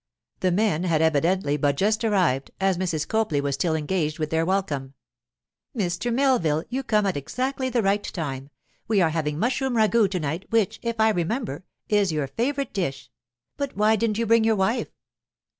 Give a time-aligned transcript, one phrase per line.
[0.39, 3.07] The men had evidently but just arrived, as Mrs.
[3.07, 4.95] Copley was still engaged with their welcome.
[5.77, 6.11] 'Mr.
[6.11, 8.49] Melville, you come at exactly the right time.
[8.87, 13.77] We are having mushroom ragoût to night, which, if I remember, is your favourite dish—but
[13.77, 14.87] why didn't you bring your wife?